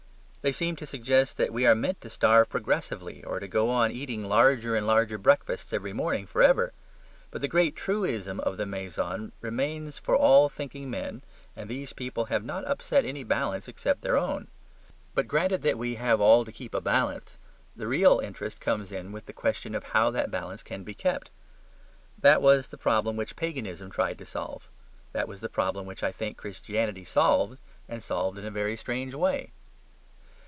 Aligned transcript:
They 0.43 0.51
seem 0.51 0.75
to 0.77 0.87
suggest 0.87 1.37
that 1.37 1.53
we 1.53 1.67
are 1.67 1.75
meant 1.75 2.01
to 2.01 2.09
starve 2.09 2.49
progressively, 2.49 3.23
or 3.23 3.39
to 3.39 3.47
go 3.47 3.69
on 3.69 3.91
eating 3.91 4.23
larger 4.27 4.75
and 4.75 4.87
larger 4.87 5.19
breakfasts 5.19 5.71
every 5.71 5.93
morning 5.93 6.25
for 6.25 6.41
ever. 6.41 6.73
But 7.29 7.41
the 7.41 7.47
great 7.47 7.75
truism 7.75 8.39
of 8.39 8.57
the 8.57 8.65
MESON 8.65 9.33
remains 9.39 9.99
for 9.99 10.15
all 10.15 10.49
thinking 10.49 10.89
men, 10.89 11.21
and 11.55 11.69
these 11.69 11.93
people 11.93 12.25
have 12.25 12.43
not 12.43 12.65
upset 12.65 13.05
any 13.05 13.23
balance 13.23 13.67
except 13.67 14.01
their 14.01 14.17
own. 14.17 14.47
But 15.13 15.27
granted 15.27 15.61
that 15.61 15.77
we 15.77 15.93
have 16.01 16.19
all 16.19 16.43
to 16.43 16.51
keep 16.51 16.73
a 16.73 16.81
balance, 16.81 17.37
the 17.75 17.85
real 17.85 18.17
interest 18.17 18.59
comes 18.59 18.91
in 18.91 19.11
with 19.11 19.27
the 19.27 19.33
question 19.33 19.75
of 19.75 19.83
how 19.93 20.09
that 20.09 20.31
balance 20.31 20.63
can 20.63 20.83
be 20.83 20.95
kept. 20.95 21.29
That 22.17 22.41
was 22.41 22.69
the 22.69 22.79
problem 22.79 23.15
which 23.15 23.35
Paganism 23.35 23.91
tried 23.91 24.17
to 24.17 24.25
solve: 24.25 24.69
that 25.11 25.27
was 25.27 25.41
the 25.41 25.49
problem 25.49 25.85
which 25.85 26.01
I 26.01 26.11
think 26.11 26.35
Christianity 26.35 27.03
solved 27.05 27.59
and 27.87 28.01
solved 28.01 28.39
in 28.39 28.45
a 28.45 28.49
very 28.49 28.75
strange 28.75 29.13
way. 29.13 29.51